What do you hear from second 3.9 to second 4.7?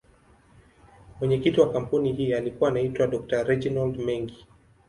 Mengi.